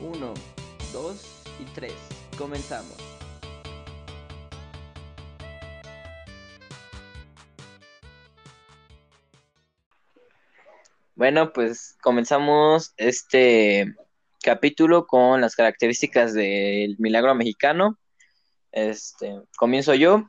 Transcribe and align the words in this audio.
Uno, 0.00 0.34
dos 0.92 1.42
y 1.58 1.64
tres. 1.74 1.94
Comenzamos. 2.36 2.96
Bueno, 11.14 11.50
pues 11.54 11.96
comenzamos 12.02 12.92
este 12.98 13.94
capítulo 14.42 15.06
con 15.06 15.40
las 15.40 15.56
características 15.56 16.34
del 16.34 16.96
milagro 16.98 17.34
mexicano. 17.34 17.98
Este, 18.72 19.40
comienzo 19.56 19.94
yo. 19.94 20.28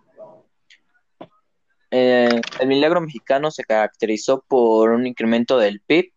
Eh, 1.92 2.40
el 2.62 2.68
milagro 2.70 3.02
mexicano 3.02 3.52
se 3.52 3.66
caracterizó 3.66 4.46
por 4.48 4.92
un 4.92 5.06
incremento 5.06 5.58
del 5.58 5.82
PIB. 5.82 6.14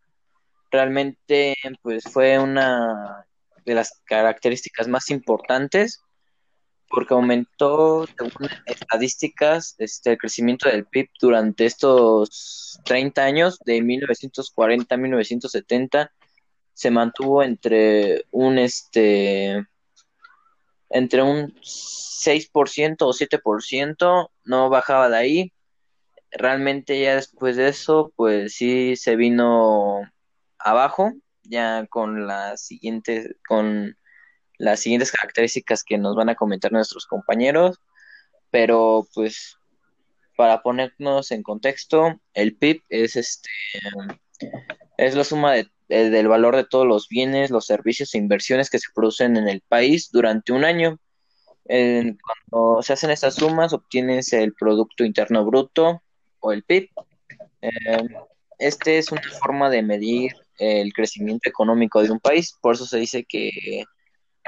Realmente, 0.70 1.56
pues 1.82 2.04
fue 2.04 2.38
una 2.38 3.26
de 3.64 3.74
las 3.74 4.00
características 4.04 4.88
más 4.88 5.10
importantes 5.10 6.02
porque 6.90 7.14
aumentó, 7.14 8.04
según 8.06 8.48
estadísticas, 8.66 9.76
este, 9.78 10.10
el 10.10 10.18
crecimiento 10.18 10.68
del 10.68 10.86
PIB 10.86 11.08
durante 11.20 11.64
estos 11.64 12.80
30 12.84 13.22
años, 13.22 13.58
de 13.64 13.80
1940 13.80 14.92
a 14.92 14.98
1970, 14.98 16.12
se 16.74 16.90
mantuvo 16.90 17.44
entre 17.44 18.24
un, 18.32 18.58
este, 18.58 19.64
entre 20.88 21.22
un 21.22 21.54
6% 21.62 22.96
o 23.02 23.12
7%, 23.12 24.30
no 24.44 24.68
bajaba 24.68 25.08
de 25.08 25.16
ahí. 25.16 25.52
Realmente 26.32 27.00
ya 27.00 27.14
después 27.14 27.56
de 27.56 27.68
eso, 27.68 28.12
pues 28.16 28.54
sí 28.54 28.96
se 28.96 29.14
vino 29.14 30.00
abajo, 30.58 31.12
ya 31.50 31.86
con 31.86 32.26
las 32.26 32.62
siguientes, 32.62 33.34
con 33.46 33.96
las 34.58 34.80
siguientes 34.80 35.12
características 35.12 35.84
que 35.84 35.98
nos 35.98 36.16
van 36.16 36.28
a 36.28 36.34
comentar 36.34 36.72
nuestros 36.72 37.06
compañeros, 37.06 37.80
pero 38.50 39.06
pues 39.14 39.56
para 40.36 40.62
ponernos 40.62 41.32
en 41.32 41.42
contexto, 41.42 42.20
el 42.34 42.56
PIB 42.56 42.82
es 42.88 43.16
este 43.16 43.50
es 44.96 45.14
la 45.14 45.24
suma 45.24 45.52
de, 45.54 45.68
del 45.88 46.28
valor 46.28 46.56
de 46.56 46.64
todos 46.64 46.86
los 46.86 47.08
bienes, 47.08 47.50
los 47.50 47.66
servicios 47.66 48.14
e 48.14 48.18
inversiones 48.18 48.70
que 48.70 48.78
se 48.78 48.88
producen 48.94 49.36
en 49.36 49.48
el 49.48 49.60
país 49.60 50.10
durante 50.10 50.52
un 50.52 50.64
año. 50.64 50.98
cuando 51.66 52.82
se 52.82 52.92
hacen 52.92 53.10
estas 53.10 53.34
sumas, 53.34 53.72
obtienes 53.72 54.32
el 54.32 54.54
Producto 54.54 55.04
Interno 55.04 55.44
Bruto 55.44 56.02
o 56.40 56.52
el 56.52 56.62
PIB. 56.64 56.88
Eh, 57.62 57.70
este 58.58 58.98
es 58.98 59.10
una 59.10 59.22
forma 59.40 59.70
de 59.70 59.82
medir 59.82 60.32
el 60.60 60.92
crecimiento 60.92 61.48
económico 61.48 62.02
de 62.02 62.10
un 62.10 62.20
país, 62.20 62.56
por 62.60 62.74
eso 62.74 62.86
se 62.86 62.98
dice 62.98 63.24
que 63.24 63.84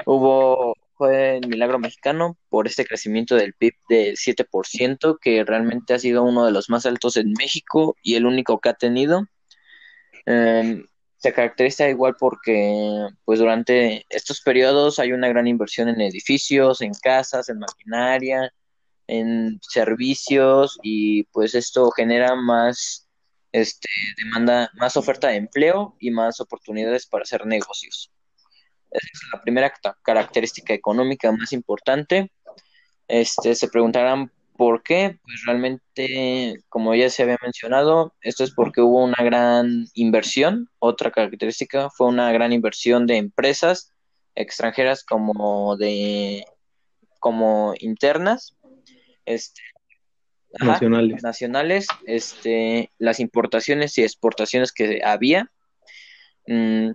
Hubo, 0.05 0.75
fue 0.95 1.37
el 1.37 1.47
milagro 1.47 1.79
mexicano 1.79 2.37
por 2.49 2.67
este 2.67 2.85
crecimiento 2.85 3.35
del 3.35 3.53
PIB 3.53 3.73
del 3.89 4.17
7%, 4.17 5.17
que 5.21 5.43
realmente 5.45 5.93
ha 5.93 5.99
sido 5.99 6.23
uno 6.23 6.45
de 6.45 6.51
los 6.51 6.69
más 6.69 6.85
altos 6.85 7.17
en 7.17 7.33
México 7.33 7.95
y 8.03 8.15
el 8.15 8.25
único 8.25 8.59
que 8.59 8.69
ha 8.69 8.73
tenido. 8.73 9.25
Em, 10.25 10.85
se 11.17 11.33
caracteriza 11.33 11.89
igual 11.89 12.15
porque 12.19 13.07
pues 13.25 13.39
durante 13.39 14.05
estos 14.09 14.41
periodos 14.41 14.99
hay 14.99 15.13
una 15.13 15.29
gran 15.29 15.47
inversión 15.47 15.89
en 15.89 16.01
edificios, 16.01 16.81
en 16.81 16.93
casas, 16.93 17.49
en 17.49 17.59
maquinaria, 17.59 18.53
en 19.07 19.59
servicios 19.61 20.77
y 20.83 21.23
pues 21.25 21.55
esto 21.55 21.91
genera 21.91 22.35
más 22.35 23.02
este 23.53 23.87
demanda, 24.17 24.69
más 24.73 24.97
oferta 24.97 25.29
de 25.29 25.37
empleo 25.37 25.95
y 25.99 26.11
más 26.11 26.41
oportunidades 26.41 27.05
para 27.05 27.21
hacer 27.21 27.45
negocios. 27.45 28.11
Esa 28.91 29.07
es 29.13 29.21
la 29.31 29.41
primera 29.41 29.73
característica 30.03 30.73
económica 30.73 31.31
más 31.31 31.53
importante. 31.53 32.31
Este, 33.07 33.55
se 33.55 33.67
preguntarán 33.69 34.31
por 34.57 34.83
qué. 34.83 35.19
Pues 35.23 35.43
realmente, 35.45 36.63
como 36.69 36.95
ya 36.95 37.09
se 37.09 37.23
había 37.23 37.37
mencionado, 37.41 38.15
esto 38.21 38.43
es 38.43 38.51
porque 38.51 38.81
hubo 38.81 39.03
una 39.03 39.23
gran 39.23 39.87
inversión. 39.93 40.69
Otra 40.79 41.11
característica 41.11 41.89
fue 41.89 42.07
una 42.07 42.31
gran 42.31 42.53
inversión 42.53 43.07
de 43.07 43.17
empresas 43.17 43.91
extranjeras 44.35 45.03
como 45.03 45.77
de 45.77 46.45
como 47.19 47.73
internas. 47.79 48.57
Este, 49.25 49.61
nacionales. 50.59 51.23
nacionales, 51.23 51.87
este, 52.05 52.89
las 52.97 53.19
importaciones 53.19 53.97
y 53.97 54.03
exportaciones 54.03 54.71
que 54.71 55.01
había, 55.03 55.51
mm, 56.47 56.91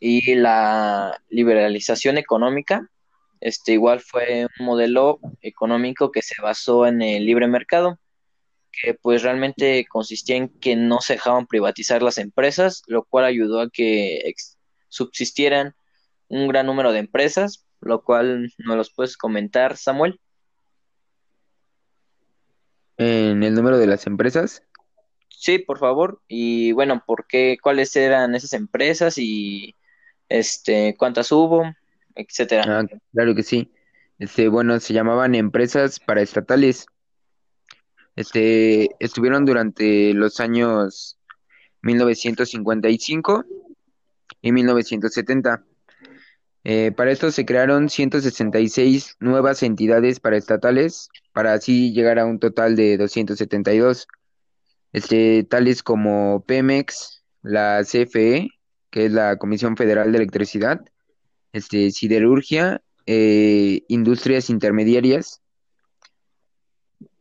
y 0.00 0.34
la 0.34 1.20
liberalización 1.28 2.18
económica. 2.18 2.90
Este 3.40 3.72
igual 3.72 4.00
fue 4.00 4.46
un 4.58 4.66
modelo 4.66 5.20
económico 5.42 6.10
que 6.10 6.22
se 6.22 6.40
basó 6.40 6.86
en 6.86 7.02
el 7.02 7.26
libre 7.26 7.46
mercado, 7.48 7.98
que 8.72 8.94
pues 8.94 9.22
realmente 9.22 9.86
consistía 9.88 10.36
en 10.36 10.48
que 10.48 10.76
no 10.76 11.00
se 11.00 11.14
dejaban 11.14 11.46
privatizar 11.46 12.02
las 12.02 12.18
empresas, 12.18 12.82
lo 12.86 13.04
cual 13.04 13.24
ayudó 13.24 13.60
a 13.60 13.70
que 13.70 14.34
subsistieran 14.88 15.74
un 16.28 16.48
gran 16.48 16.66
número 16.66 16.92
de 16.92 17.00
empresas, 17.00 17.66
lo 17.80 18.02
cual 18.02 18.52
nos 18.58 18.76
los 18.76 18.92
puedes 18.92 19.16
comentar, 19.16 19.76
Samuel. 19.76 20.20
En 22.98 23.42
el 23.42 23.54
número 23.54 23.78
de 23.78 23.86
las 23.86 24.06
empresas. 24.06 24.62
Sí, 25.28 25.58
por 25.58 25.78
favor. 25.78 26.20
Y 26.28 26.72
bueno, 26.72 27.02
¿por 27.06 27.26
qué? 27.26 27.58
¿Cuáles 27.60 27.94
eran 27.96 28.34
esas 28.34 28.52
empresas 28.54 29.18
y 29.18 29.74
este, 30.28 30.96
cuántas 30.98 31.30
hubo, 31.32 31.64
etcétera. 32.14 32.64
Ah, 32.66 32.86
claro 33.12 33.34
que 33.34 33.42
sí. 33.42 33.70
Este, 34.18 34.48
bueno, 34.48 34.80
se 34.80 34.94
llamaban 34.94 35.34
empresas 35.34 36.00
paraestatales. 36.00 36.86
Este, 38.16 38.88
estuvieron 38.98 39.44
durante 39.44 40.14
los 40.14 40.40
años 40.40 41.18
1955 41.82 43.44
y 44.40 44.52
1970. 44.52 45.64
Eh, 46.68 46.90
para 46.90 47.12
esto 47.12 47.30
se 47.30 47.46
crearon 47.46 47.88
166 47.88 49.18
nuevas 49.20 49.62
entidades 49.62 50.18
paraestatales 50.18 51.10
para 51.32 51.52
así 51.52 51.92
llegar 51.92 52.18
a 52.18 52.26
un 52.26 52.40
total 52.40 52.74
de 52.74 52.96
272, 52.96 54.08
este, 54.92 55.44
tales 55.44 55.84
como 55.84 56.42
Pemex, 56.44 57.22
la 57.42 57.84
CFE, 57.84 58.48
que 58.90 59.06
es 59.06 59.12
la 59.12 59.36
Comisión 59.36 59.76
Federal 59.76 60.10
de 60.10 60.18
Electricidad, 60.18 60.80
este, 61.52 61.92
siderurgia, 61.92 62.82
eh, 63.06 63.82
industrias 63.86 64.50
intermediarias. 64.50 65.42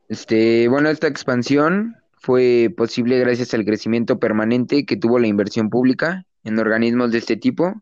Este, 0.10 0.68
bueno, 0.70 0.90
esta 0.90 1.06
expansión 1.06 1.98
fue 2.18 2.74
posible 2.76 3.20
gracias 3.20 3.54
al 3.54 3.64
crecimiento 3.64 4.18
permanente 4.18 4.88
que 4.88 4.98
tuvo 4.98 5.20
la 5.20 5.28
inversión 5.28 5.70
pública 5.70 6.26
en 6.44 6.58
organismos 6.58 7.12
de 7.12 7.20
este 7.20 7.38
tipo 7.38 7.80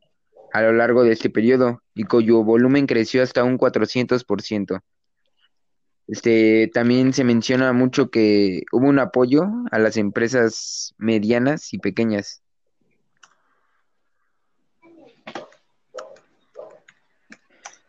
a 0.53 0.61
lo 0.61 0.71
largo 0.71 1.03
de 1.03 1.11
este 1.11 1.31
periodo 1.31 1.81
y 1.95 2.03
cuyo 2.03 2.43
volumen 2.43 2.85
creció 2.85 3.23
hasta 3.23 3.43
un 3.43 3.57
400%. 3.57 4.81
Este, 6.07 6.69
también 6.71 7.11
se 7.13 7.23
menciona 7.23 7.73
mucho 7.73 8.11
que 8.11 8.63
hubo 8.71 8.87
un 8.87 8.99
apoyo 8.99 9.47
a 9.71 9.79
las 9.79 9.97
empresas 9.97 10.93
medianas 10.97 11.73
y 11.73 11.79
pequeñas. 11.79 12.43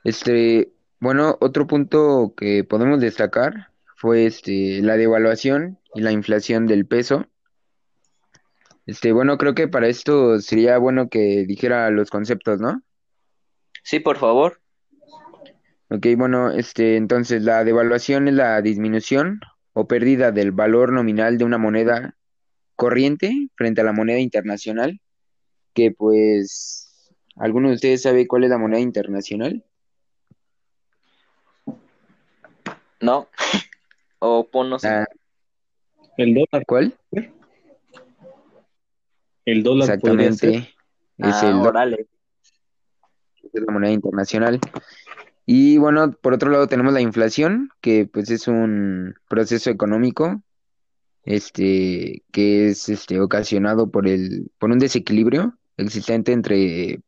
Este, 0.04 0.72
bueno, 1.00 1.36
otro 1.40 1.66
punto 1.66 2.34
que 2.34 2.64
podemos 2.64 2.98
destacar 3.00 3.72
fue 3.96 4.26
este 4.26 4.80
la 4.80 4.96
devaluación 4.96 5.78
y 5.94 6.00
la 6.00 6.12
inflación 6.12 6.66
del 6.66 6.86
peso. 6.86 7.26
Este, 8.86 9.12
bueno, 9.12 9.38
creo 9.38 9.54
que 9.54 9.68
para 9.68 9.88
esto 9.88 10.40
sería 10.40 10.78
bueno 10.78 11.08
que 11.08 11.44
dijera 11.46 11.90
los 11.90 12.10
conceptos, 12.10 12.60
¿no? 12.60 12.82
Sí, 13.82 14.00
por 14.00 14.18
favor. 14.18 14.60
Ok, 15.88 16.06
bueno, 16.16 16.50
este, 16.50 16.96
entonces 16.96 17.42
la 17.42 17.64
devaluación 17.64 18.28
es 18.28 18.34
la 18.34 18.60
disminución 18.60 19.40
o 19.72 19.86
pérdida 19.86 20.32
del 20.32 20.52
valor 20.52 20.92
nominal 20.92 21.38
de 21.38 21.44
una 21.44 21.58
moneda 21.58 22.14
corriente 22.76 23.48
frente 23.54 23.80
a 23.80 23.84
la 23.84 23.92
moneda 23.92 24.18
internacional, 24.18 25.00
que 25.72 25.90
pues, 25.90 27.12
¿alguno 27.36 27.68
de 27.68 27.74
ustedes 27.74 28.02
sabe 28.02 28.26
cuál 28.26 28.44
es 28.44 28.50
la 28.50 28.58
moneda 28.58 28.80
internacional? 28.80 29.64
No. 33.00 33.28
o 34.18 34.48
ponnos. 34.48 34.84
Ah, 34.84 35.06
El 36.16 36.34
dólar. 36.34 36.64
¿cuál? 36.66 36.94
El 39.44 39.62
dólar 39.62 39.98
podría 40.00 40.32
ser. 40.32 40.50
Exactamente. 40.50 40.74
Es 41.18 41.34
Ah, 41.42 41.46
el 41.48 41.52
dólar, 41.58 41.68
órale. 41.68 42.06
es 43.52 43.62
la 43.62 43.72
moneda 43.72 43.92
internacional. 43.92 44.58
Y 45.46 45.76
bueno, 45.78 46.12
por 46.12 46.32
otro 46.32 46.50
lado 46.50 46.66
tenemos 46.66 46.92
la 46.94 47.00
inflación, 47.02 47.70
que 47.80 48.06
pues 48.06 48.30
es 48.30 48.48
un 48.48 49.14
proceso 49.28 49.70
económico, 49.70 50.42
este, 51.24 52.22
que 52.32 52.68
es 52.68 52.88
este 52.88 53.20
ocasionado 53.20 53.90
por 53.90 54.08
el, 54.08 54.50
por 54.58 54.70
un 54.70 54.78
desequilibrio 54.78 55.56
existente 55.76 56.32
entre 56.32 57.00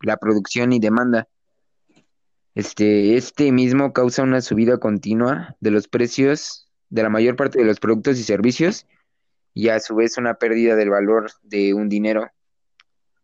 la 0.00 0.16
producción 0.16 0.72
y 0.72 0.78
demanda. 0.80 1.28
Este, 2.54 3.16
este 3.16 3.50
mismo 3.50 3.92
causa 3.92 4.22
una 4.22 4.40
subida 4.42 4.78
continua 4.78 5.56
de 5.60 5.70
los 5.70 5.88
precios 5.88 6.68
de 6.90 7.02
la 7.02 7.08
mayor 7.08 7.34
parte 7.36 7.58
de 7.58 7.64
los 7.64 7.80
productos 7.80 8.18
y 8.18 8.22
servicios 8.24 8.86
y 9.54 9.68
a 9.68 9.80
su 9.80 9.94
vez 9.94 10.18
una 10.18 10.34
pérdida 10.34 10.76
del 10.76 10.90
valor 10.90 11.30
de 11.42 11.74
un 11.74 11.88
dinero. 11.88 12.30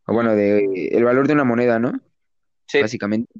O 0.06 0.14
bueno, 0.14 0.34
de 0.34 0.88
el 0.92 1.04
valor 1.04 1.26
de 1.26 1.34
una 1.34 1.44
moneda, 1.44 1.78
¿no? 1.78 2.00
Sí. 2.66 2.80
Básicamente. 2.80 3.32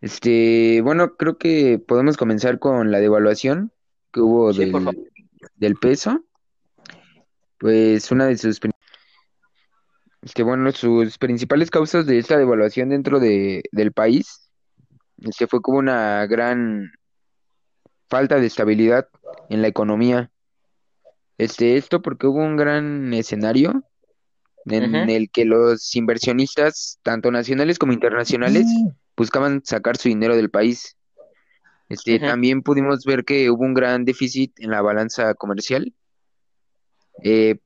Este, 0.00 0.80
bueno, 0.82 1.16
creo 1.16 1.36
que 1.36 1.78
podemos 1.78 2.16
comenzar 2.16 2.58
con 2.58 2.90
la 2.90 3.00
devaluación 3.00 3.72
que 4.12 4.20
hubo 4.20 4.52
Sí, 4.52 4.60
del, 4.60 5.08
del 5.56 5.74
peso. 5.76 6.24
Pues 7.58 8.10
una 8.10 8.26
de 8.26 8.38
sus, 8.38 8.58
este, 10.22 10.42
bueno, 10.42 10.70
sus 10.72 11.18
principales 11.18 11.70
causas 11.70 12.06
de 12.06 12.18
esta 12.18 12.36
devaluación 12.36 12.90
dentro 12.90 13.20
de, 13.20 13.62
del 13.72 13.92
país, 13.92 14.50
este, 15.18 15.46
fue 15.46 15.62
como 15.62 15.78
una 15.78 16.26
gran 16.26 16.92
falta 18.08 18.36
de 18.38 18.46
estabilidad 18.46 19.08
en 19.48 19.62
la 19.62 19.68
economía. 19.68 20.30
Este, 21.40 21.78
esto 21.78 22.02
porque 22.02 22.26
hubo 22.26 22.40
un 22.40 22.58
gran 22.58 23.14
escenario 23.14 23.82
en 24.66 25.08
el 25.08 25.30
que 25.30 25.46
los 25.46 25.96
inversionistas, 25.96 26.98
tanto 27.02 27.30
nacionales 27.30 27.78
como 27.78 27.94
internacionales, 27.94 28.66
buscaban 29.16 29.62
sacar 29.64 29.96
su 29.96 30.10
dinero 30.10 30.36
del 30.36 30.50
país. 30.50 30.98
Este, 31.88 32.18
también 32.18 32.60
pudimos 32.60 33.06
ver 33.06 33.24
que 33.24 33.48
hubo 33.48 33.64
un 33.64 33.72
gran 33.72 34.04
déficit 34.04 34.52
en 34.60 34.70
la 34.70 34.82
balanza 34.82 35.32
comercial. 35.32 35.94
Eh, 37.22 37.56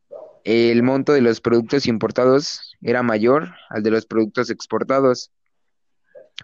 el 0.44 0.84
monto 0.84 1.12
de 1.12 1.22
los 1.22 1.40
productos 1.40 1.86
importados 1.86 2.76
era 2.80 3.02
mayor 3.02 3.56
al 3.70 3.82
de 3.82 3.90
los 3.90 4.06
productos 4.06 4.50
exportados. 4.50 5.32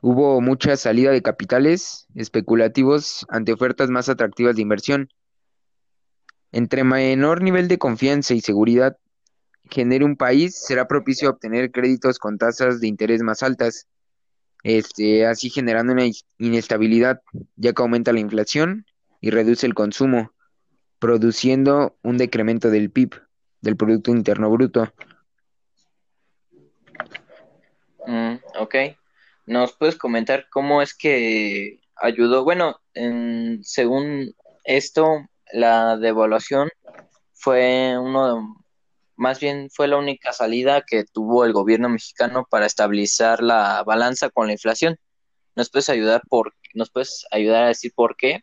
Hubo 0.02 0.40
mucha 0.40 0.76
salida 0.76 1.12
de 1.12 1.22
capitales 1.22 2.08
especulativos 2.16 3.24
ante 3.28 3.52
ofertas 3.52 3.88
más 3.88 4.08
atractivas 4.08 4.56
de 4.56 4.62
inversión. 4.62 5.10
Entre 6.52 6.84
menor 6.84 7.42
nivel 7.42 7.68
de 7.68 7.78
confianza 7.78 8.34
y 8.34 8.40
seguridad 8.40 8.96
genere 9.70 10.04
un 10.04 10.16
país, 10.16 10.56
será 10.56 10.88
propicio 10.88 11.28
a 11.28 11.32
obtener 11.32 11.70
créditos 11.70 12.18
con 12.18 12.38
tasas 12.38 12.80
de 12.80 12.88
interés 12.88 13.22
más 13.22 13.42
altas, 13.42 13.86
este, 14.64 15.26
así 15.26 15.48
generando 15.48 15.92
una 15.92 16.06
inestabilidad, 16.38 17.22
ya 17.56 17.72
que 17.72 17.82
aumenta 17.82 18.12
la 18.12 18.20
inflación 18.20 18.84
y 19.20 19.30
reduce 19.30 19.66
el 19.66 19.74
consumo, 19.74 20.32
produciendo 20.98 21.96
un 22.02 22.18
decremento 22.18 22.68
del 22.70 22.90
PIB, 22.90 23.14
del 23.60 23.76
Producto 23.76 24.10
Interno 24.10 24.50
Bruto. 24.50 24.92
Mm, 28.06 28.34
ok. 28.58 28.74
¿Nos 29.46 29.72
puedes 29.74 29.96
comentar 29.96 30.46
cómo 30.50 30.82
es 30.82 30.94
que 30.94 31.80
ayudó? 31.96 32.44
Bueno, 32.44 32.80
en- 32.94 33.62
según 33.62 34.34
esto, 34.64 35.28
la 35.52 35.96
devaluación 35.96 36.70
fue 37.32 37.96
uno 37.98 38.36
de- 38.36 38.42
más 39.16 39.38
bien 39.38 39.68
fue 39.70 39.86
la 39.86 39.98
única 39.98 40.32
salida 40.32 40.82
que 40.86 41.04
tuvo 41.04 41.44
el 41.44 41.52
gobierno 41.52 41.88
mexicano 41.88 42.46
para 42.50 42.66
estabilizar 42.66 43.42
la 43.42 43.82
balanza 43.84 44.30
con 44.30 44.46
la 44.46 44.52
inflación. 44.52 44.96
¿Nos 45.56 45.70
puedes 45.70 45.90
ayudar 45.90 46.22
por, 46.28 46.54
nos 46.74 46.90
puedes 46.90 47.26
ayudar 47.30 47.64
a 47.64 47.68
decir 47.68 47.92
por 47.94 48.16
qué? 48.16 48.40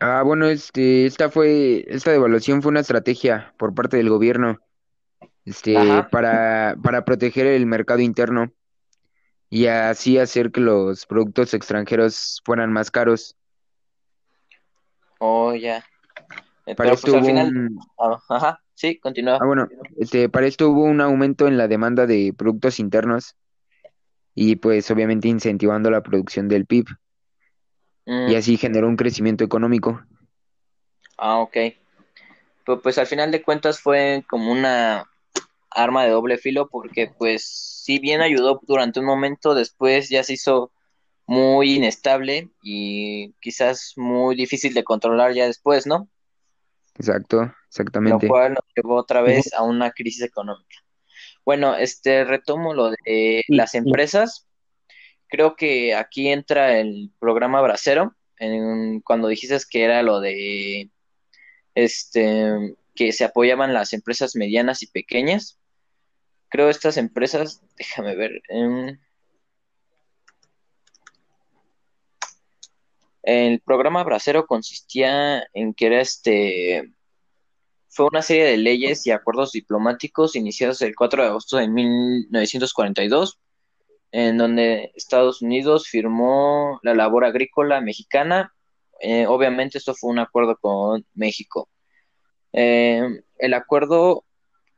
Ah, 0.00 0.22
bueno, 0.24 0.46
este, 0.46 1.06
esta 1.06 1.30
fue, 1.30 1.84
esta 1.88 2.10
devaluación 2.10 2.60
fue 2.60 2.70
una 2.70 2.80
estrategia 2.80 3.54
por 3.56 3.74
parte 3.74 3.96
del 3.96 4.10
gobierno, 4.10 4.58
este, 5.44 5.76
Ajá. 5.76 6.08
para, 6.10 6.76
para 6.82 7.04
proteger 7.04 7.46
el 7.46 7.66
mercado 7.66 8.00
interno 8.00 8.52
y 9.48 9.66
así 9.66 10.18
hacer 10.18 10.50
que 10.50 10.60
los 10.60 11.06
productos 11.06 11.54
extranjeros 11.54 12.42
fueran 12.44 12.72
más 12.72 12.90
caros. 12.90 13.36
Oh, 15.20 15.54
ya. 15.54 15.84
Para 16.76 16.90
Pero 16.90 16.94
esto 16.94 17.12
pues 17.12 17.14
al 17.14 17.22
hubo 17.22 17.26
final, 17.26 17.52
un, 17.52 17.78
ah, 17.98 18.18
ajá, 18.28 18.60
sí, 18.74 18.98
continúa. 18.98 19.36
ah, 19.38 19.46
bueno, 19.46 19.68
este, 19.98 20.28
para 20.28 20.46
esto 20.46 20.70
hubo 20.70 20.84
un 20.84 21.00
aumento 21.00 21.46
en 21.48 21.56
la 21.58 21.68
demanda 21.68 22.06
de 22.06 22.34
productos 22.36 22.80
internos 22.80 23.36
y 24.36 24.56
pues 24.56 24.88
obviamente 24.92 25.26
incentivando 25.28 25.90
la 25.90 26.02
producción 26.02 26.46
del 26.48 26.66
PIB 26.66 26.86
Mm, 28.06 28.32
y 28.32 28.34
así 28.34 28.56
generó 28.58 28.88
un 28.88 28.96
crecimiento 28.96 29.42
económico. 29.44 30.02
ah, 31.18 31.38
ok. 31.40 31.56
Pues, 32.64 32.80
pues 32.82 32.98
al 32.98 33.06
final 33.06 33.30
de 33.30 33.42
cuentas 33.42 33.80
fue 33.80 34.24
como 34.28 34.52
una 34.52 35.04
arma 35.70 36.04
de 36.04 36.10
doble 36.10 36.38
filo 36.38 36.68
porque 36.68 37.12
pues 37.18 37.44
si 37.46 37.98
bien 37.98 38.20
ayudó 38.22 38.60
durante 38.66 39.00
un 39.00 39.06
momento, 39.06 39.54
después 39.54 40.08
ya 40.10 40.24
se 40.24 40.34
hizo 40.34 40.72
muy 41.26 41.74
inestable 41.74 42.50
y 42.62 43.32
quizás 43.40 43.94
muy 43.96 44.36
difícil 44.36 44.74
de 44.74 44.84
controlar 44.84 45.34
ya 45.34 45.46
después, 45.46 45.86
¿no? 45.86 46.08
Exacto, 46.98 47.42
Lo 47.42 47.52
exactamente. 47.68 48.28
cual 48.28 48.54
nos 48.54 48.64
llevó 48.74 48.96
otra 48.96 49.20
vez 49.20 49.52
a 49.52 49.62
una 49.62 49.90
crisis 49.90 50.22
económica. 50.22 50.78
Bueno, 51.44 51.76
este 51.76 52.24
retomo 52.24 52.74
lo 52.74 52.90
de 52.90 53.44
las 53.48 53.74
empresas. 53.74 54.46
Creo 55.28 55.56
que 55.56 55.94
aquí 55.94 56.28
entra 56.28 56.78
el 56.78 57.12
programa 57.18 57.60
Bracero, 57.60 58.16
en, 58.38 59.00
cuando 59.00 59.28
dijiste 59.28 59.56
que 59.70 59.84
era 59.84 60.02
lo 60.02 60.20
de 60.20 60.90
este 61.74 62.76
que 62.94 63.12
se 63.12 63.24
apoyaban 63.24 63.74
las 63.74 63.92
empresas 63.92 64.34
medianas 64.34 64.82
y 64.82 64.86
pequeñas. 64.86 65.58
Creo 66.48 66.70
estas 66.70 66.96
empresas, 66.96 67.62
déjame 67.76 68.16
ver, 68.16 68.42
em, 68.48 68.98
el 73.26 73.60
programa 73.60 74.04
Bracero 74.04 74.46
consistía 74.46 75.44
en 75.52 75.74
que 75.74 75.86
era 75.88 76.00
este 76.00 76.92
fue 77.88 78.06
una 78.06 78.22
serie 78.22 78.44
de 78.44 78.58
leyes 78.58 79.06
y 79.06 79.10
acuerdos 79.10 79.52
diplomáticos 79.52 80.36
iniciados 80.36 80.82
el 80.82 80.94
4 80.94 81.22
de 81.22 81.28
agosto 81.30 81.56
de 81.58 81.68
1942 81.68 83.38
en 84.12 84.38
donde 84.38 84.92
Estados 84.94 85.42
Unidos 85.42 85.88
firmó 85.88 86.78
la 86.82 86.94
labor 86.94 87.24
agrícola 87.24 87.80
mexicana. 87.80 88.54
Eh, 89.00 89.26
obviamente 89.26 89.78
esto 89.78 89.94
fue 89.94 90.10
un 90.10 90.18
acuerdo 90.20 90.56
con 90.58 91.04
México. 91.14 91.68
Eh, 92.52 93.02
el 93.38 93.54
acuerdo 93.54 94.24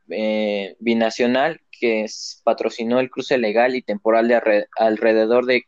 eh, 0.09 0.75
binacional 0.79 1.61
que 1.71 2.03
es- 2.05 2.41
patrocinó 2.43 2.99
el 2.99 3.09
cruce 3.11 3.37
legal 3.37 3.75
y 3.75 3.81
temporal 3.83 4.27
de 4.27 4.35
alre- 4.35 4.67
alrededor 4.77 5.45
de 5.45 5.63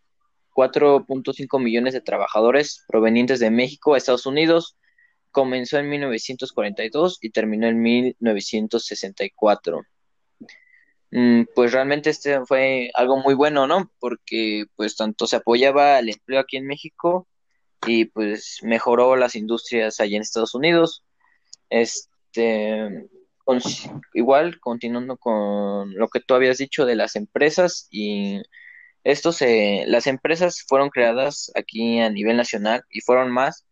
4.5 0.54 1.60
millones 1.60 1.94
de 1.94 2.02
trabajadores 2.02 2.84
provenientes 2.88 3.40
de 3.40 3.52
México 3.52 3.94
a 3.94 3.98
Estados 3.98 4.26
Unidos 4.26 4.78
comenzó 5.32 5.80
en 5.80 5.90
1942 5.90 7.18
y 7.22 7.32
terminó 7.32 7.68
en 7.68 7.82
1964. 7.82 9.82
Mm, 11.12 11.44
Pues 11.56 11.74
realmente 11.74 12.10
este 12.10 12.46
fue 12.46 12.92
algo 12.94 13.18
muy 13.18 13.34
bueno, 13.34 13.68
¿no? 13.68 13.92
Porque 14.00 14.66
pues 14.76 14.96
tanto 14.96 15.28
se 15.28 15.38
apoyaba 15.38 16.00
el 16.00 16.10
empleo 16.10 16.40
aquí 16.40 16.58
en 16.58 16.68
México 16.68 17.28
y 17.86 18.06
pues 18.06 18.60
mejoró 18.64 19.16
las 19.16 19.36
industrias 19.36 20.00
allá 20.00 20.18
en 20.18 20.22
Estados 20.22 20.56
Unidos. 20.56 21.04
Este, 21.70 23.08
igual, 24.14 24.60
continuando 24.60 25.18
con 25.18 25.94
lo 25.96 26.08
que 26.10 26.20
tú 26.20 26.34
habías 26.34 26.58
dicho 26.58 26.86
de 26.86 26.96
las 26.96 27.16
empresas 27.16 27.88
y 27.92 28.42
esto 29.04 29.32
se, 29.32 29.86
las 29.88 30.08
empresas 30.08 30.64
fueron 30.68 30.90
creadas 30.90 31.52
aquí 31.56 32.00
a 32.00 32.10
nivel 32.10 32.38
nacional 32.38 32.84
y 32.90 33.02
fueron 33.02 33.32
más 33.32 33.66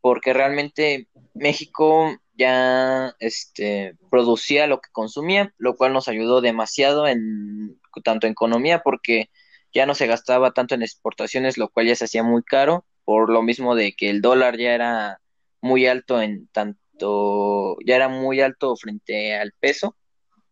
porque 0.00 0.34
realmente 0.34 1.08
México 1.32 2.14
ya 2.36 3.14
este, 3.20 3.96
producía 4.10 4.66
lo 4.66 4.80
que 4.80 4.90
consumía, 4.92 5.54
lo 5.56 5.76
cual 5.76 5.92
nos 5.92 6.08
ayudó 6.08 6.40
demasiado 6.40 7.06
en 7.06 7.80
tanto 8.02 8.26
en 8.26 8.32
economía 8.32 8.80
porque 8.80 9.30
ya 9.72 9.86
no 9.86 9.94
se 9.94 10.06
gastaba 10.06 10.52
tanto 10.52 10.74
en 10.74 10.82
exportaciones, 10.82 11.58
lo 11.58 11.68
cual 11.68 11.86
ya 11.86 11.96
se 11.96 12.04
hacía 12.04 12.22
muy 12.22 12.42
caro, 12.42 12.84
por 13.04 13.30
lo 13.30 13.42
mismo 13.42 13.74
de 13.74 13.94
que 13.94 14.10
el 14.10 14.20
dólar 14.20 14.56
ya 14.56 14.74
era 14.74 15.20
muy 15.60 15.86
alto 15.86 16.20
en 16.22 16.48
tanto, 16.48 17.76
ya 17.84 17.96
era 17.96 18.08
muy 18.08 18.40
alto 18.40 18.76
frente 18.76 19.34
al 19.36 19.52
peso, 19.58 19.96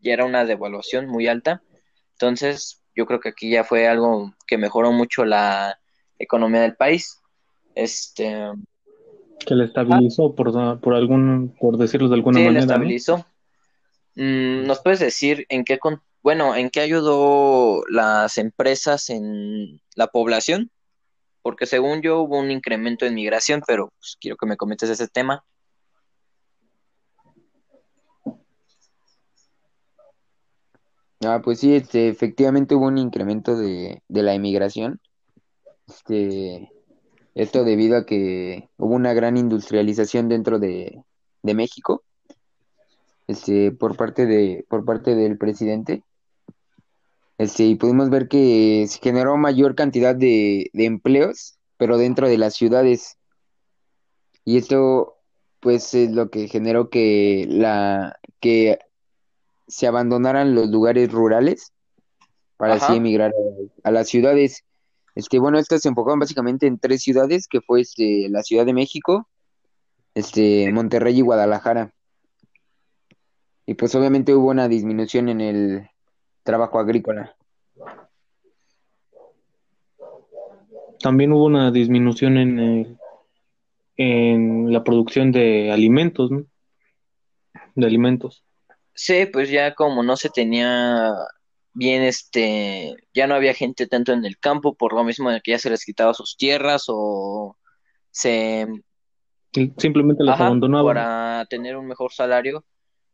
ya 0.00 0.12
era 0.14 0.24
una 0.24 0.44
devaluación 0.44 1.06
muy 1.06 1.28
alta. 1.28 1.62
Entonces, 2.12 2.81
yo 2.94 3.06
creo 3.06 3.20
que 3.20 3.30
aquí 3.30 3.50
ya 3.50 3.64
fue 3.64 3.88
algo 3.88 4.34
que 4.46 4.58
mejoró 4.58 4.92
mucho 4.92 5.24
la 5.24 5.78
economía 6.18 6.60
del 6.60 6.76
país. 6.76 7.20
Este, 7.74 8.36
Que 9.46 9.54
le 9.54 9.64
estabilizó 9.64 10.34
por, 10.34 10.80
por 10.80 10.94
algún, 10.94 11.54
por 11.58 11.76
decirlo 11.78 12.08
de 12.08 12.14
alguna 12.16 12.38
sí, 12.38 12.44
la 12.44 12.50
manera, 12.50 12.64
estabilizó. 12.64 13.26
Mm, 14.14 14.66
¿Nos 14.66 14.80
puedes 14.80 15.00
decir 15.00 15.46
en 15.48 15.64
qué, 15.64 15.78
con- 15.78 16.02
bueno, 16.22 16.54
en 16.54 16.70
qué 16.70 16.80
ayudó 16.80 17.82
las 17.88 18.38
empresas 18.38 19.10
en 19.10 19.80
la 19.96 20.06
población? 20.08 20.70
Porque 21.40 21.66
según 21.66 22.02
yo 22.02 22.20
hubo 22.20 22.38
un 22.38 22.50
incremento 22.50 23.04
en 23.04 23.14
migración, 23.14 23.62
pero 23.66 23.88
pues, 23.98 24.16
quiero 24.20 24.36
que 24.36 24.46
me 24.46 24.56
comentes 24.56 24.90
ese 24.90 25.08
tema. 25.08 25.44
Ah, 31.24 31.40
pues 31.42 31.60
sí, 31.60 31.74
este, 31.74 32.08
efectivamente 32.08 32.74
hubo 32.74 32.86
un 32.86 32.98
incremento 32.98 33.56
de, 33.56 34.02
de 34.08 34.22
la 34.22 34.34
emigración. 34.34 35.00
Este, 35.86 36.72
esto 37.34 37.64
debido 37.64 37.96
a 37.96 38.06
que 38.06 38.68
hubo 38.76 38.94
una 38.94 39.14
gran 39.14 39.36
industrialización 39.36 40.28
dentro 40.28 40.58
de, 40.58 41.04
de 41.42 41.54
México, 41.54 42.02
este, 43.28 43.72
por 43.72 43.96
parte 43.96 44.26
de, 44.26 44.64
por 44.68 44.84
parte 44.84 45.14
del 45.14 45.38
presidente. 45.38 46.02
Este, 47.38 47.64
y 47.64 47.76
pudimos 47.76 48.10
ver 48.10 48.28
que 48.28 48.86
se 48.88 48.98
generó 49.00 49.36
mayor 49.36 49.74
cantidad 49.74 50.16
de, 50.16 50.70
de 50.72 50.84
empleos, 50.86 51.58
pero 51.76 51.98
dentro 51.98 52.28
de 52.28 52.38
las 52.38 52.54
ciudades. 52.54 53.16
Y 54.44 54.58
esto, 54.58 55.18
pues, 55.60 55.94
es 55.94 56.10
lo 56.10 56.30
que 56.30 56.48
generó 56.48 56.90
que 56.90 57.46
la, 57.48 58.18
que 58.40 58.78
se 59.72 59.86
abandonaran 59.86 60.54
los 60.54 60.68
lugares 60.68 61.10
rurales 61.10 61.72
para 62.56 62.74
así 62.74 62.96
emigrar 62.98 63.30
a, 63.84 63.88
a 63.88 63.90
las 63.90 64.08
ciudades. 64.08 64.64
Este, 65.14 65.38
bueno, 65.38 65.58
estas 65.58 65.82
se 65.82 65.88
enfocaban 65.88 66.20
básicamente 66.20 66.66
en 66.66 66.78
tres 66.78 67.02
ciudades, 67.02 67.46
que 67.48 67.60
fue 67.60 67.80
este, 67.80 68.28
la 68.30 68.42
Ciudad 68.42 68.64
de 68.66 68.72
México, 68.72 69.28
este, 70.14 70.70
Monterrey 70.72 71.18
y 71.18 71.22
Guadalajara. 71.22 71.92
Y 73.66 73.74
pues 73.74 73.94
obviamente 73.94 74.34
hubo 74.34 74.50
una 74.50 74.68
disminución 74.68 75.28
en 75.28 75.40
el 75.40 75.88
trabajo 76.42 76.78
agrícola. 76.78 77.34
También 81.00 81.32
hubo 81.32 81.44
una 81.46 81.70
disminución 81.70 82.36
en, 82.36 82.58
el- 82.58 82.98
en 83.96 84.72
la 84.72 84.84
producción 84.84 85.32
de 85.32 85.70
alimentos, 85.72 86.30
¿no? 86.30 86.44
De 87.74 87.86
alimentos. 87.86 88.44
Sí, 88.94 89.26
pues 89.26 89.50
ya 89.50 89.74
como 89.74 90.02
no 90.02 90.16
se 90.16 90.28
tenía 90.30 91.12
bien, 91.72 92.02
este, 92.02 92.94
ya 93.14 93.26
no 93.26 93.34
había 93.34 93.54
gente 93.54 93.86
tanto 93.86 94.12
en 94.12 94.24
el 94.24 94.38
campo 94.38 94.74
por 94.76 94.92
lo 94.92 95.02
mismo 95.04 95.30
de 95.30 95.40
que 95.40 95.52
ya 95.52 95.58
se 95.58 95.70
les 95.70 95.84
quitaba 95.84 96.14
sus 96.14 96.36
tierras 96.36 96.84
o 96.88 97.56
se, 98.10 98.66
Simplemente 99.78 100.24
las 100.24 100.40
abandonaban. 100.40 100.94
para 100.96 101.46
tener 101.46 101.76
un 101.76 101.86
mejor 101.86 102.12
salario, 102.12 102.64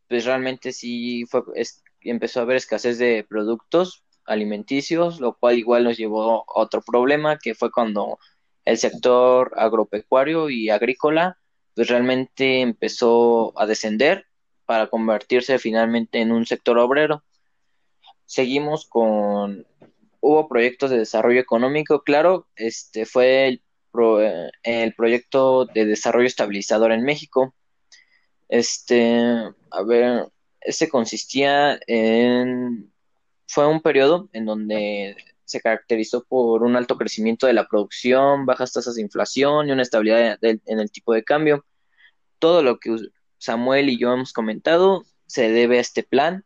pues 0.08 0.26
realmente 0.26 0.73
sí 0.73 1.25
fue, 1.26 1.42
es- 1.56 1.85
empezó 2.02 2.40
a 2.40 2.44
haber 2.44 2.58
escasez 2.58 2.99
de 2.99 3.26
productos 3.28 4.04
alimenticios, 4.26 5.20
lo 5.20 5.37
cual 5.38 5.58
igual 5.58 5.85
nos 5.85 5.99
llevó 5.99 6.42
a 6.42 6.62
otro 6.62 6.82
problema, 6.82 7.38
que 7.38 7.54
fue 7.56 7.73
cuando 7.73 8.18
el 8.66 8.78
sector 8.78 9.52
agropecuario 9.56 10.50
y 10.50 10.70
agrícola, 10.70 11.38
pues 11.75 11.88
realmente 11.88 12.62
empezó 12.62 13.58
a 13.61 13.66
descender 13.66 14.27
para 14.68 14.88
convertirse 14.88 15.58
finalmente 15.58 16.20
en 16.20 16.30
un 16.30 16.44
sector 16.44 16.76
obrero. 16.76 17.25
Seguimos 18.26 18.87
con, 18.87 19.66
hubo 20.20 20.46
proyectos 20.46 20.90
de 20.90 20.98
desarrollo 20.98 21.40
económico, 21.40 22.02
claro, 22.02 22.46
este 22.54 23.06
fue 23.06 23.48
el, 23.48 23.62
pro- 23.90 24.20
el 24.62 24.94
proyecto 24.94 25.64
de 25.64 25.87
desarrollo 25.87 26.26
estabilizador 26.26 26.92
en 26.92 27.02
México. 27.02 27.54
Este, 28.50 29.22
a 29.70 29.82
ver, 29.87 30.28
este 30.60 30.90
consistía 30.90 31.80
en, 31.87 32.92
fue 33.46 33.66
un 33.66 33.80
periodo 33.80 34.28
en 34.34 34.44
donde 34.44 35.16
se 35.46 35.62
caracterizó 35.62 36.25
por 36.25 36.62
un 36.62 36.76
alto 36.76 36.98
crecimiento 36.98 37.46
de 37.46 37.54
la 37.54 37.66
producción, 37.66 38.44
bajas 38.44 38.75
tasas 38.75 38.96
de 38.96 39.00
inflación 39.00 39.66
y 39.66 39.72
una 39.72 39.80
estabilidad 39.80 40.38
en 40.42 40.78
el 40.78 40.90
tipo 40.92 41.14
de 41.14 41.25
cambio. 41.25 41.64
Todo 42.38 42.62
lo 42.62 42.78
que 42.78 42.94
Samuel 43.38 43.88
y 43.88 43.99
yo 43.99 44.12
hemos 44.12 44.33
comentado 44.33 45.04
se 45.26 45.50
debe 45.50 45.78
a 45.78 45.80
este 45.80 46.02
plan 46.02 46.45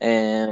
eh, 0.00 0.48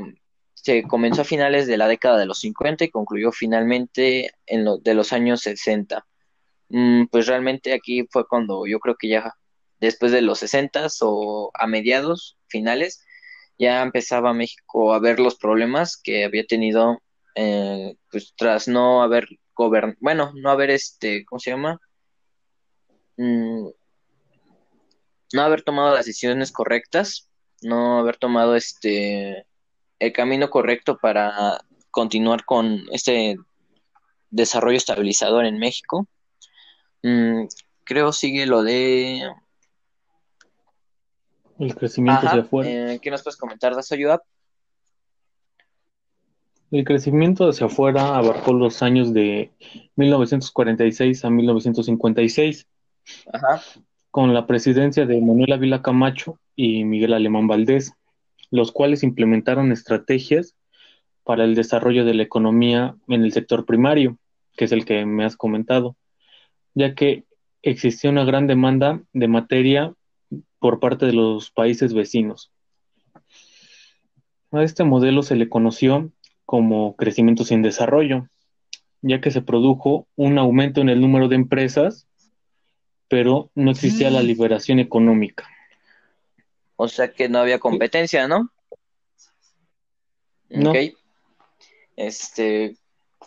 se 0.63 0.85
comenzó 0.85 1.23
a 1.23 1.25
finales 1.25 1.67
de 1.67 1.77
la 1.77 1.89
década 1.89 2.19
de 2.19 2.27
los 2.27 2.39
50 2.41 2.85
y 2.85 2.91
concluyó 2.91 3.33
finalmente 3.33 4.33
en 4.47 4.65
de 4.83 4.95
los 4.95 5.13
años 5.13 5.41
60. 5.41 6.07
Mm, 6.69 7.07
pues 7.07 7.27
realmente 7.27 7.75
aquí 7.75 8.07
fue 8.11 8.27
cuando 8.29 8.67
yo 8.67 8.79
creo 8.79 8.97
que 8.97 9.09
ya 9.09 9.35
después 9.81 10.13
de 10.13 10.23
los 10.23 10.39
60 10.39 10.87
o 11.01 11.51
a 11.55 11.67
mediados 11.67 12.39
finales 12.47 13.05
ya 13.59 13.83
empezaba 13.83 14.33
México 14.33 14.95
a 14.95 15.01
ver 15.01 15.19
los 15.21 15.37
problemas 15.37 16.01
que 16.01 16.25
había 16.25 16.47
tenido 16.47 17.03
eh, 17.35 17.97
pues 18.11 18.33
tras 18.37 18.69
no 18.69 19.03
haber 19.03 19.27
gobern 19.55 19.97
bueno, 20.01 20.33
no 20.37 20.51
haber 20.51 20.71
este, 20.71 21.25
¿cómo 21.25 21.41
se 21.41 21.51
llama? 21.51 21.81
Mm, 23.17 23.69
no 25.33 25.43
haber 25.43 25.63
tomado 25.63 25.95
las 25.95 26.07
decisiones 26.07 26.53
correctas, 26.53 27.29
no 27.63 27.99
haber 27.99 28.17
tomado 28.17 28.57
este 28.57 29.47
el 29.99 30.13
camino 30.13 30.51
correcto 30.51 30.99
para 30.99 31.65
continuar 31.91 32.45
con 32.45 32.83
este 32.91 33.37
desarrollo 34.31 34.77
estabilizador 34.77 35.45
en 35.45 35.59
México. 35.59 36.09
Mm, 37.03 37.45
creo 37.85 38.13
sigue 38.13 38.47
lo 38.47 38.63
de... 38.63 39.31
El 41.59 41.77
crecimiento 41.77 42.27
hacia 42.27 42.41
afuera. 42.41 42.71
eh, 42.71 42.99
¿qué 43.01 43.11
nos 43.11 43.23
puedes 43.23 43.37
comentar 43.37 43.77
de 43.77 44.03
Joab? 44.05 44.23
El 46.73 46.85
crecimiento 46.85 47.49
hacia 47.49 47.67
afuera 47.67 48.17
abarcó 48.17 48.55
los 48.55 48.83
años 48.83 49.13
de 49.13 49.53
1946 49.95 51.25
a 51.25 51.31
1956, 51.31 52.67
Ajá, 53.33 53.63
con 54.13 54.35
la 54.35 54.47
presidencia 54.47 55.07
de 55.07 55.21
Manuel 55.23 55.53
Ávila 55.53 55.81
Camacho 55.81 56.39
y 56.55 56.85
Miguel 56.85 57.15
Alemán 57.15 57.49
Valdés, 57.49 57.95
los 58.51 58.71
cuales 58.71 59.03
implementaron 59.03 59.73
estrategias 59.73 60.55
para 61.25 61.45
el 61.45 61.55
desarrollo 61.55 62.05
de 62.05 62.13
la 62.13 62.23
economía 62.23 62.95
en 63.09 63.25
el 63.25 63.33
sector 63.33 63.65
primario, 63.65 64.19
que 64.55 64.67
es 64.67 64.73
el 64.73 64.85
que 64.85 65.07
me 65.07 65.25
has 65.25 65.35
comentado, 65.35 65.97
ya 66.75 66.95
que 66.95 67.25
existía 67.63 68.11
una 68.11 68.25
gran 68.25 68.47
demanda 68.47 69.03
de 69.15 69.29
materia 69.29 69.95
por 70.59 70.79
parte 70.79 71.07
de 71.07 71.15
los 71.15 71.51
países 71.51 71.95
vecinos. 71.95 72.53
A 74.51 74.63
este 74.63 74.85
modelo 74.85 75.23
se 75.23 75.37
le 75.37 75.49
conoció 75.49 76.13
como 76.45 76.97
crecimiento 76.97 77.45
sin 77.45 77.63
desarrollo, 77.63 78.29
ya 79.01 79.23
que 79.23 79.31
se 79.31 79.41
produjo 79.41 80.07
un 80.17 80.37
aumento 80.37 80.83
en 80.83 80.91
el 80.91 81.01
número 81.01 81.29
de 81.29 81.37
empresas, 81.37 82.07
pero 83.13 83.51
no 83.55 83.73
existía 83.73 84.11
la 84.11 84.23
liberación 84.23 84.79
económica. 84.79 85.47
o 86.77 86.89
sea 86.89 87.13
que 87.13 87.29
no 87.29 87.41
había 87.41 87.59
competencia, 87.59 88.27
¿no? 88.27 88.51
No. 90.49 90.71
Ok. 90.71 90.77
Este, 91.95 92.79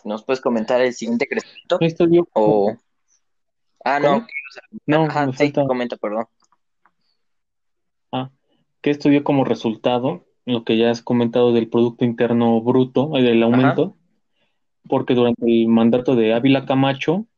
¿nos 0.02 0.24
puedes 0.24 0.40
comentar 0.40 0.80
el 0.80 0.92
siguiente 0.92 1.28
crecimiento? 1.28 1.78
Esto 1.78 2.08
dio 2.08 2.26
O... 2.32 2.74
Ah, 3.84 4.00
no. 4.00 4.26
No, 4.86 5.04
ajá, 5.04 5.26
me 5.26 5.32
sí, 5.34 5.38
falta 5.38 5.64
comenta, 5.68 5.96
perdón. 5.96 6.26
ah, 8.10 8.32
que 8.80 8.90
esto 8.90 9.08
dio 9.08 9.22
como 9.22 9.44
resultado 9.44 10.26
lo 10.46 10.64
que 10.64 10.76
ya 10.78 10.90
has 10.90 11.00
comentado 11.00 11.52
del 11.52 11.68
Producto 11.68 12.04
Interno 12.04 12.60
Bruto, 12.60 13.16
eh, 13.16 13.22
del 13.22 13.40
aumento, 13.44 13.96
porque 14.88 15.14
durante 15.14 15.46
el 15.46 15.68
mandato 15.68 16.16
de 16.16 16.34
Ávila 16.34 16.66
Camacho, 16.66 17.28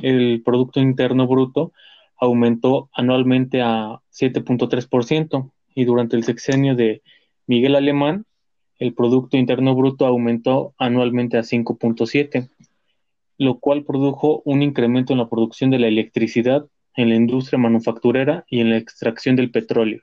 el 0.00 0.42
Producto 0.44 0.78
Interno 0.78 1.26
Bruto 1.26 1.72
aumentó 2.18 2.90
anualmente 2.92 3.62
a 3.62 4.00
7.3% 4.12 5.50
y 5.74 5.84
durante 5.84 6.16
el 6.16 6.24
sexenio 6.24 6.74
de 6.74 7.02
Miguel 7.46 7.76
Alemán, 7.76 8.26
el 8.78 8.94
Producto 8.94 9.36
Interno 9.36 9.74
Bruto 9.74 10.06
aumentó 10.06 10.74
anualmente 10.78 11.38
a 11.38 11.42
5.7%, 11.42 12.48
lo 13.38 13.58
cual 13.58 13.84
produjo 13.84 14.42
un 14.44 14.62
incremento 14.62 15.12
en 15.12 15.18
la 15.18 15.28
producción 15.28 15.70
de 15.70 15.78
la 15.78 15.88
electricidad, 15.88 16.66
en 16.96 17.08
la 17.08 17.14
industria 17.14 17.58
manufacturera 17.58 18.44
y 18.48 18.60
en 18.60 18.70
la 18.70 18.76
extracción 18.76 19.36
del 19.36 19.50
petróleo. 19.50 20.02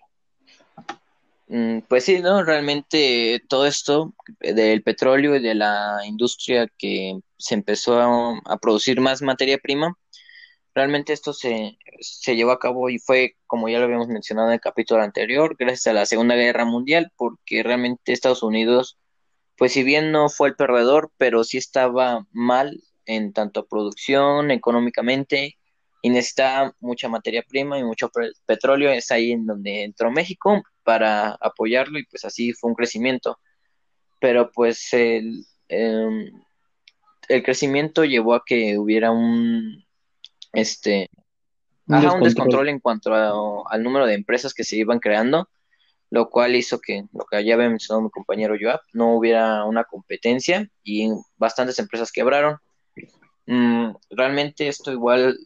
Mm, 1.48 1.80
Pues 1.88 2.06
sí, 2.06 2.20
¿no? 2.22 2.44
Realmente 2.44 3.44
todo 3.48 3.68
esto 3.68 4.14
del 4.40 4.82
petróleo 4.82 5.36
y 5.36 5.42
de 5.42 5.56
la 5.56 6.00
industria 6.06 6.68
que 6.78 7.20
se 7.38 7.54
empezó 7.54 8.00
a, 8.00 8.40
a 8.46 8.58
producir 8.58 9.00
más 9.02 9.22
materia 9.22 9.58
prima, 9.58 9.96
realmente 10.76 11.14
esto 11.14 11.34
se, 11.34 11.80
se 12.02 12.36
llevó 12.38 12.52
a 12.52 12.60
cabo 12.60 12.90
y 12.90 13.00
fue, 13.00 13.38
como 13.48 13.70
ya 13.70 13.80
lo 13.80 13.86
habíamos 13.86 14.10
mencionado 14.10 14.50
en 14.50 14.56
el 14.56 14.62
capítulo 14.62 15.04
anterior, 15.04 15.56
gracias 15.60 15.88
a 15.88 15.94
la 15.94 16.06
Segunda 16.08 16.36
Guerra 16.36 16.66
Mundial, 16.66 17.12
porque 17.18 17.64
realmente 17.64 18.14
Estados 18.14 18.44
Unidos, 18.44 18.98
pues 19.58 19.74
si 19.74 19.84
bien 19.84 20.12
no 20.12 20.30
fue 20.30 20.50
el 20.50 20.56
perdedor, 20.56 21.12
pero 21.18 21.44
sí 21.44 21.58
estaba 21.58 22.28
mal 22.32 22.82
en 23.06 23.34
tanto 23.34 23.66
producción, 23.68 24.52
económicamente, 24.52 25.58
y 26.02 26.10
necesitaba 26.10 26.76
mucha 26.80 27.10
materia 27.10 27.44
prima 27.48 27.80
y 27.80 27.84
mucho 27.84 28.10
pe- 28.10 28.32
petróleo, 28.46 28.92
es 28.92 29.12
ahí 29.12 29.32
en 29.32 29.46
donde 29.48 29.84
entró 29.86 30.12
México 30.12 30.64
para 30.84 31.32
apoyarlo 31.42 32.00
y 32.00 32.06
pues 32.06 32.26
así 32.26 32.54
fue 32.54 32.70
un 32.72 32.76
crecimiento. 32.76 33.40
Pero 34.20 34.52
pues 34.52 34.94
el, 34.94 35.46
em, 35.70 36.32
el 37.30 37.44
crecimiento 37.44 38.06
llevó 38.06 38.34
a 38.36 38.44
que 38.46 38.78
hubiera 38.80 39.12
un, 39.12 39.85
este, 40.56 41.10
Un 41.88 41.96
ajá, 41.96 42.14
un 42.14 42.24
descontrol. 42.24 42.24
descontrol 42.24 42.70
en 42.70 42.80
cuanto 42.80 43.14
a- 43.14 43.64
al 43.70 43.84
número 43.84 44.06
de 44.06 44.16
empresas 44.16 44.54
que 44.54 44.64
se 44.64 44.78
iban 44.78 45.00
creando, 45.00 45.50
lo 46.10 46.30
cual 46.30 46.56
hizo 46.56 46.80
que, 46.80 47.04
lo 47.14 47.26
que 47.26 47.44
ya 47.44 47.56
había 47.56 47.70
mencionado 47.70 48.02
mi 48.04 48.10
compañero 48.10 48.56
Joab, 48.60 48.80
no 48.94 49.16
hubiera 49.16 49.66
una 49.66 49.84
competencia 49.84 50.70
y 50.84 51.10
bastantes 51.38 51.78
empresas 51.80 52.12
quebraron. 52.12 52.58
Mm, 53.48 53.92
realmente 54.12 54.68
esto 54.68 54.92
igual 54.92 55.38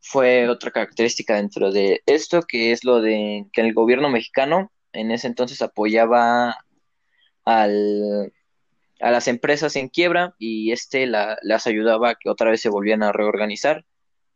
fue 0.00 0.48
otra 0.48 0.70
característica 0.72 1.36
dentro 1.36 1.70
de 1.70 2.02
esto, 2.06 2.42
que 2.42 2.72
es 2.72 2.84
lo 2.84 3.00
de 3.00 3.46
que 3.52 3.60
el 3.60 3.72
gobierno 3.72 4.08
mexicano 4.08 4.70
en 4.92 5.10
ese 5.10 5.26
entonces 5.28 5.62
apoyaba 5.62 6.56
al, 7.44 8.32
a 9.00 9.10
las 9.10 9.28
empresas 9.28 9.74
en 9.76 9.88
quiebra 9.88 10.34
y 10.38 10.72
este 10.72 11.06
la, 11.06 11.38
las 11.42 11.66
ayudaba 11.66 12.10
a 12.10 12.14
que 12.16 12.28
otra 12.28 12.50
vez 12.50 12.60
se 12.60 12.68
volvieran 12.68 13.02
a 13.04 13.12
reorganizar, 13.12 13.84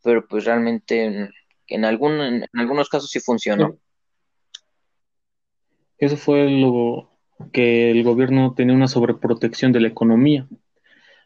pero 0.07 0.25
pues 0.25 0.45
realmente 0.45 1.33
en, 1.67 1.85
algún, 1.85 2.21
en 2.21 2.47
algunos 2.53 2.89
casos 2.89 3.11
sí 3.11 3.19
funcionó. 3.19 3.77
Eso 5.99 6.17
fue 6.17 6.49
lo 6.49 7.11
que 7.53 7.91
el 7.91 8.05
gobierno 8.05 8.55
tenía 8.55 8.77
una 8.77 8.87
sobreprotección 8.87 9.73
de 9.73 9.81
la 9.81 9.89
economía, 9.89 10.47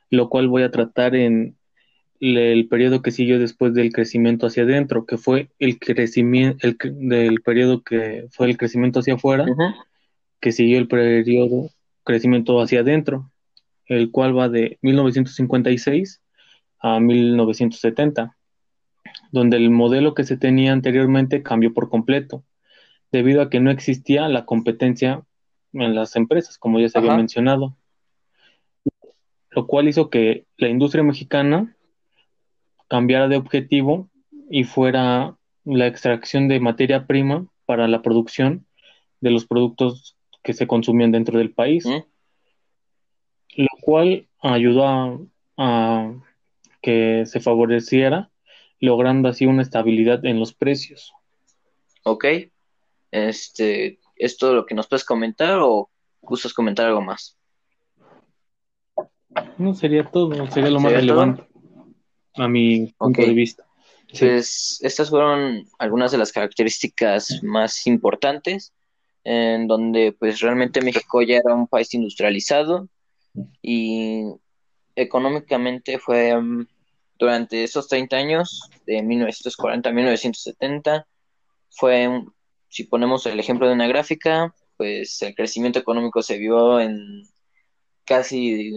lo 0.08 0.30
cual 0.30 0.48
voy 0.48 0.62
a 0.62 0.70
tratar 0.70 1.14
en 1.14 1.58
el 2.20 2.68
periodo 2.68 3.02
que 3.02 3.10
siguió 3.10 3.38
después 3.38 3.74
del 3.74 3.92
crecimiento 3.92 4.46
hacia 4.46 4.62
adentro, 4.62 5.04
que 5.04 5.18
fue 5.18 5.50
el 5.58 5.78
crecimiento 5.78 6.66
el, 6.66 6.78
del 7.06 7.42
periodo 7.42 7.82
que 7.82 8.28
fue 8.30 8.48
el 8.48 8.56
crecimiento 8.56 9.00
hacia 9.00 9.16
afuera, 9.16 9.44
que 10.40 10.52
siguió 10.52 10.78
el 10.78 10.88
periodo 10.88 11.68
crecimiento 12.02 12.62
hacia 12.62 12.80
adentro, 12.80 13.30
el 13.84 14.10
cual 14.10 14.38
va 14.38 14.48
de 14.48 14.78
1956 14.80 16.22
a 16.78 16.98
1970, 16.98 18.38
donde 19.30 19.56
el 19.56 19.70
modelo 19.70 20.14
que 20.14 20.24
se 20.24 20.36
tenía 20.36 20.72
anteriormente 20.72 21.42
cambió 21.42 21.72
por 21.72 21.88
completo, 21.88 22.44
debido 23.12 23.42
a 23.42 23.50
que 23.50 23.60
no 23.60 23.70
existía 23.70 24.28
la 24.28 24.44
competencia 24.44 25.24
en 25.72 25.94
las 25.94 26.16
empresas, 26.16 26.58
como 26.58 26.80
ya 26.80 26.88
se 26.88 26.98
había 26.98 27.16
mencionado, 27.16 27.76
lo 29.50 29.66
cual 29.66 29.88
hizo 29.88 30.10
que 30.10 30.46
la 30.56 30.68
industria 30.68 31.02
mexicana 31.02 31.76
cambiara 32.88 33.28
de 33.28 33.36
objetivo 33.36 34.08
y 34.48 34.64
fuera 34.64 35.36
la 35.64 35.86
extracción 35.86 36.48
de 36.48 36.60
materia 36.60 37.06
prima 37.06 37.46
para 37.66 37.86
la 37.86 38.02
producción 38.02 38.66
de 39.20 39.30
los 39.30 39.46
productos 39.46 40.16
que 40.42 40.54
se 40.54 40.66
consumían 40.66 41.12
dentro 41.12 41.38
del 41.38 41.52
país, 41.52 41.86
lo 43.56 43.68
cual 43.80 44.26
ayudó 44.40 45.28
a, 45.56 46.14
que 46.82 47.26
se 47.26 47.40
favoreciera, 47.40 48.30
logrando 48.80 49.28
así 49.28 49.46
una 49.46 49.62
estabilidad 49.62 50.24
en 50.24 50.40
los 50.40 50.54
precios. 50.54 51.12
Ok, 52.02 52.24
este, 53.10 54.00
¿es 54.16 54.36
todo 54.38 54.54
lo 54.54 54.66
que 54.66 54.74
nos 54.74 54.88
puedes 54.88 55.04
comentar 55.04 55.58
o 55.60 55.90
gustas 56.22 56.54
comentar 56.54 56.86
algo 56.86 57.02
más? 57.02 57.36
No, 59.58 59.74
sería 59.74 60.04
todo, 60.10 60.50
sería 60.50 60.70
lo 60.70 60.80
más 60.80 60.92
relevante 60.92 61.46
a 62.34 62.48
mi 62.48 62.86
punto 62.98 63.20
de 63.22 63.34
vista. 63.34 63.64
Pues 64.18 64.78
estas 64.82 65.10
fueron 65.10 65.66
algunas 65.78 66.10
de 66.10 66.18
las 66.18 66.32
características 66.32 67.42
más 67.42 67.86
importantes, 67.86 68.72
en 69.22 69.68
donde 69.68 70.12
pues 70.18 70.40
realmente 70.40 70.80
México 70.80 71.22
ya 71.22 71.36
era 71.36 71.54
un 71.54 71.68
país 71.68 71.92
industrializado 71.94 72.88
y 73.62 74.24
económicamente 74.96 75.98
fue 75.98 76.34
mm, 76.34 76.66
durante 77.20 77.62
esos 77.62 77.86
30 77.86 78.16
años, 78.16 78.70
de 78.86 79.02
1940 79.02 79.88
a 79.88 79.92
1970, 79.92 81.06
fue, 81.68 82.08
si 82.68 82.84
ponemos 82.84 83.26
el 83.26 83.38
ejemplo 83.38 83.68
de 83.68 83.74
una 83.74 83.86
gráfica, 83.86 84.54
pues 84.78 85.20
el 85.20 85.34
crecimiento 85.34 85.78
económico 85.78 86.22
se 86.22 86.38
vio 86.38 86.80
en 86.80 87.22
casi 88.06 88.72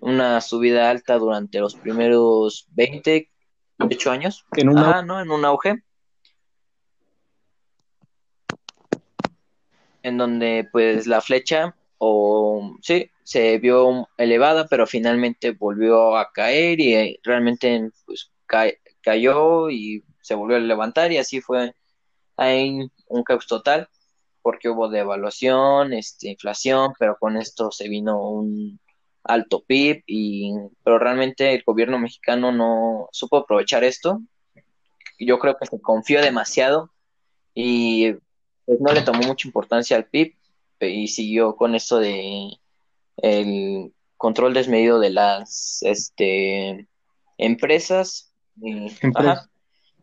una 0.00 0.42
subida 0.42 0.90
alta 0.90 1.16
durante 1.16 1.58
los 1.58 1.74
primeros 1.74 2.68
20, 2.72 3.30
28 3.78 4.10
años. 4.10 4.44
En 4.56 4.68
un 4.68 4.78
ah, 4.78 5.02
¿no? 5.02 5.18
En 5.18 5.30
un 5.30 5.44
auge. 5.46 5.82
En 10.02 10.18
donde 10.18 10.68
pues 10.70 11.06
la 11.06 11.22
flecha, 11.22 11.74
o 12.00 12.76
sí, 12.82 13.10
se 13.24 13.58
vio 13.58 14.08
elevada, 14.16 14.66
pero 14.68 14.86
finalmente 14.86 15.52
volvió 15.52 16.16
a 16.16 16.32
caer 16.32 16.80
y 16.80 17.20
realmente 17.22 17.90
pues 18.06 18.32
cayó 19.02 19.70
y 19.70 20.04
se 20.22 20.34
volvió 20.34 20.56
a 20.56 20.60
levantar 20.60 21.12
y 21.12 21.18
así 21.18 21.40
fue 21.40 21.74
hay 22.36 22.90
un 23.06 23.22
caos 23.22 23.46
total 23.46 23.88
porque 24.42 24.70
hubo 24.70 24.88
devaluación, 24.88 25.92
este, 25.92 26.30
inflación, 26.30 26.94
pero 26.98 27.16
con 27.20 27.36
esto 27.36 27.70
se 27.70 27.88
vino 27.88 28.20
un, 28.22 28.80
alto 29.24 29.62
PIB, 29.66 30.02
y, 30.06 30.52
pero 30.82 30.98
realmente 30.98 31.54
el 31.54 31.62
gobierno 31.64 31.98
mexicano 31.98 32.52
no 32.52 33.08
supo 33.12 33.38
aprovechar 33.38 33.84
esto. 33.84 34.20
Yo 35.18 35.38
creo 35.38 35.56
que 35.56 35.66
se 35.66 35.80
confió 35.80 36.22
demasiado 36.22 36.90
y 37.54 38.12
pues, 38.64 38.80
no 38.80 38.92
le 38.92 39.02
tomó 39.02 39.20
mucha 39.22 39.46
importancia 39.46 39.96
al 39.96 40.06
PIB 40.06 40.34
y 40.88 41.08
siguió 41.08 41.56
con 41.56 41.74
esto 41.74 41.98
de 41.98 42.58
el 43.18 43.92
control 44.16 44.54
desmedido 44.54 44.98
de 45.00 45.10
las 45.10 45.80
este, 45.82 46.88
empresas. 47.38 48.32
Y, 48.60 48.88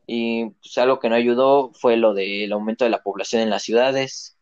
y 0.07 0.49
pues, 0.49 0.77
algo 0.77 0.99
que 0.99 1.09
no 1.09 1.15
ayudó 1.15 1.71
fue 1.73 1.97
lo 1.97 2.13
del 2.13 2.51
aumento 2.51 2.83
de 2.83 2.91
la 2.91 3.03
población 3.03 3.41
en 3.41 3.49
las 3.49 3.63
ciudades. 3.63 4.37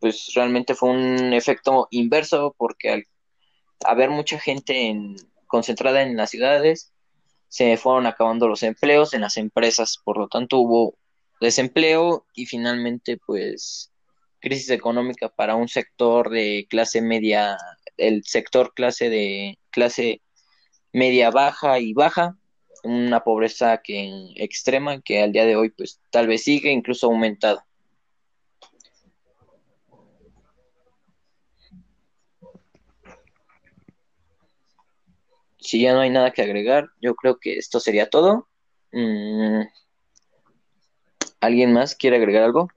Pues 0.00 0.32
realmente 0.34 0.74
fue 0.74 0.90
un 0.90 1.32
efecto 1.32 1.88
inverso 1.90 2.54
porque 2.58 2.90
al 2.90 3.04
haber 3.84 4.10
mucha 4.10 4.38
gente 4.38 4.88
en, 4.88 5.16
concentrada 5.46 6.02
en 6.02 6.16
las 6.16 6.30
ciudades, 6.30 6.92
se 7.48 7.76
fueron 7.76 8.06
acabando 8.06 8.48
los 8.48 8.64
empleos 8.64 9.14
en 9.14 9.20
las 9.20 9.36
empresas, 9.36 10.00
por 10.02 10.18
lo 10.18 10.26
tanto 10.26 10.58
hubo 10.58 10.98
desempleo 11.40 12.26
y 12.34 12.46
finalmente 12.46 13.18
pues 13.24 13.92
crisis 14.44 14.70
económica 14.70 15.28
para 15.28 15.56
un 15.56 15.68
sector 15.68 16.30
de 16.30 16.66
clase 16.70 17.00
media, 17.00 17.56
el 17.96 18.22
sector 18.24 18.74
clase 18.74 19.08
de 19.10 19.58
clase 19.70 20.20
media 20.92 21.30
baja 21.30 21.80
y 21.80 21.94
baja, 21.94 22.36
una 22.84 23.24
pobreza 23.24 23.80
que 23.82 24.32
extrema 24.36 25.00
que 25.00 25.22
al 25.22 25.32
día 25.32 25.46
de 25.46 25.56
hoy 25.56 25.70
pues 25.70 26.00
tal 26.10 26.28
vez 26.28 26.44
sigue 26.44 26.70
incluso 26.70 27.06
aumentado. 27.06 27.64
si 35.64 35.80
ya 35.80 35.94
no 35.94 36.00
hay 36.00 36.10
nada 36.10 36.30
que 36.30 36.42
agregar, 36.42 36.90
yo 37.00 37.14
creo 37.14 37.38
que 37.38 37.56
esto 37.56 37.80
sería 37.80 38.10
todo. 38.10 38.48
Mm, 38.92 39.62
¿Alguien 41.40 41.72
más 41.72 41.94
quiere 41.94 42.16
agregar 42.16 42.42
algo? 42.42 42.68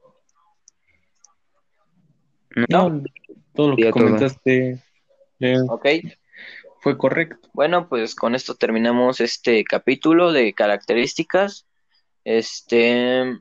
No, 2.69 3.03
todo 3.53 3.69
lo 3.69 3.75
que 3.75 3.91
comentaste 3.91 4.79
fue 6.79 6.97
correcto. 6.97 7.49
Bueno, 7.53 7.87
pues 7.87 8.15
con 8.15 8.35
esto 8.35 8.55
terminamos 8.55 9.21
este 9.21 9.63
capítulo 9.63 10.31
de 10.31 10.53
características. 10.53 11.67
Este, 12.23 13.39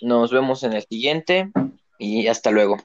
nos 0.00 0.32
vemos 0.32 0.62
en 0.64 0.74
el 0.74 0.82
siguiente 0.82 1.50
y 1.98 2.26
hasta 2.26 2.50
luego. 2.50 2.78